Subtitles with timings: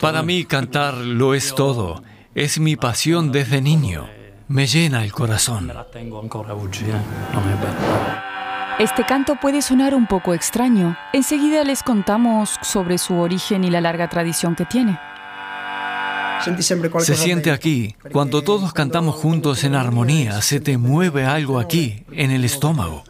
[0.00, 2.02] Para mí cantar lo es todo.
[2.34, 4.08] Es mi pasión desde niño.
[4.48, 5.72] Me llena el corazón.
[8.78, 10.96] Este canto puede sonar un poco extraño.
[11.12, 14.98] Enseguida les contamos sobre su origen y la larga tradición que tiene.
[17.00, 22.30] Se siente aquí, cuando todos cantamos juntos en armonía, se te mueve algo aquí, en
[22.30, 23.04] el estómago.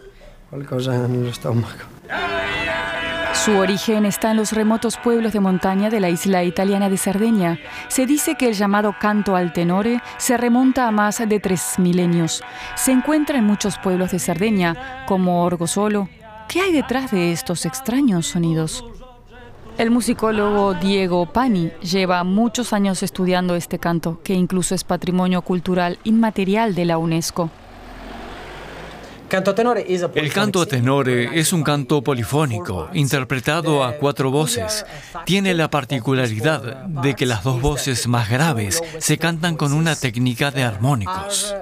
[3.45, 7.59] Su origen está en los remotos pueblos de montaña de la isla italiana de Cerdeña.
[7.89, 12.43] Se dice que el llamado canto al tenore se remonta a más de tres milenios.
[12.75, 16.09] Se encuentra en muchos pueblos de Cerdeña, como Orgosolo.
[16.49, 18.85] ¿Qué hay detrás de estos extraños sonidos?
[19.79, 25.99] El musicólogo Diego Pani lleva muchos años estudiando este canto, que incluso es patrimonio cultural
[26.05, 27.51] inmaterial de la UNESCO.
[29.29, 34.87] El canto a tenore es un canto polifónico, interpretado a cuatro voces.
[35.27, 40.51] Tiene la particularidad de que las dos voces más graves se cantan con una técnica
[40.51, 41.55] de armónicos.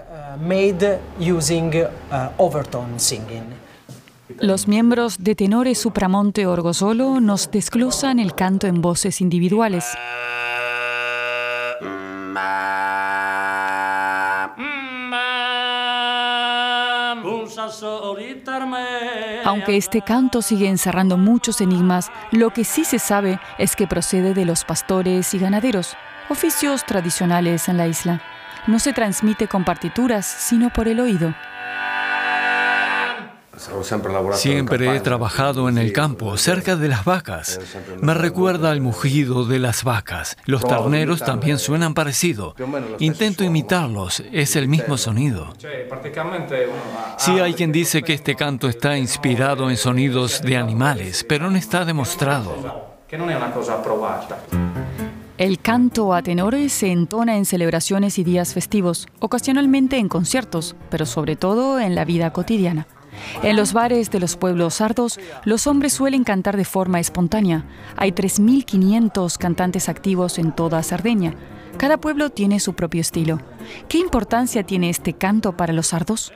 [4.28, 9.84] Los miembros de Tenore Supramonte Orgosolo nos desglosan el canto en voces individuales.
[19.44, 24.33] Aunque este canto sigue encerrando muchos enigmas, lo que sí se sabe es que procede
[24.33, 25.97] de los pastores y ganaderos,
[26.31, 28.22] oficios tradicionales en la isla.
[28.66, 31.34] No se transmite con partituras, sino por el oído.
[34.33, 37.60] Siempre he trabajado en el campo, cerca de las vacas.
[38.00, 40.36] Me recuerda al mugido de las vacas.
[40.47, 42.55] Los terneros también suenan parecido.
[42.98, 45.55] Intento imitarlos, es el mismo sonido.
[47.19, 51.56] Sí hay quien dice que este canto está inspirado en sonidos de animales, pero no
[51.56, 52.94] está demostrado.
[55.36, 61.06] El canto a tenores se entona en celebraciones y días festivos, ocasionalmente en conciertos, pero
[61.06, 62.86] sobre todo en la vida cotidiana.
[63.42, 67.64] En los bares de los pueblos sardos, los hombres suelen cantar de forma espontánea.
[67.97, 71.34] Hay 3.500 cantantes activos en toda Sardeña.
[71.76, 73.41] Cada pueblo tiene su propio estilo.
[73.88, 76.32] ¿Qué importancia tiene este canto para los sardos?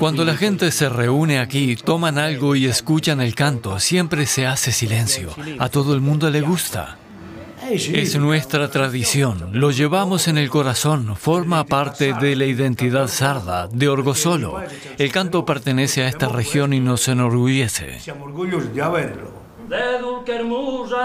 [0.00, 4.72] Cuando la gente se reúne aquí, toman algo y escuchan el canto, siempre se hace
[4.72, 5.28] silencio.
[5.58, 6.96] A todo el mundo le gusta.
[7.70, 13.88] Es nuestra tradición, lo llevamos en el corazón, forma parte de la identidad sarda, de
[13.90, 14.62] Orgosolo.
[14.96, 17.98] El canto pertenece a esta región y nos enorgullece.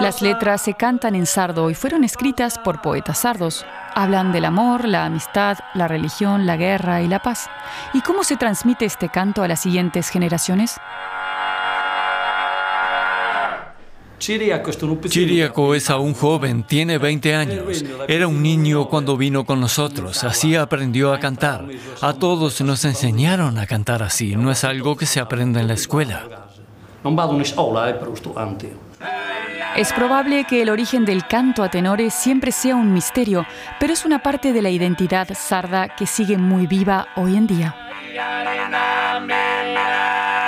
[0.00, 3.64] Las letras se cantan en sardo y fueron escritas por poetas sardos.
[3.94, 7.48] Hablan del amor, la amistad, la religión, la guerra y la paz.
[7.94, 10.76] ¿Y cómo se transmite este canto a las siguientes generaciones?
[14.18, 17.84] Chiriaco es aún joven, tiene 20 años.
[18.08, 21.66] Era un niño cuando vino con nosotros, así aprendió a cantar.
[22.00, 25.74] A todos nos enseñaron a cantar así, no es algo que se aprende en la
[25.74, 26.45] escuela.
[29.76, 33.46] Es probable que el origen del canto a tenores siempre sea un misterio,
[33.78, 37.74] pero es una parte de la identidad sarda que sigue muy viva hoy en día.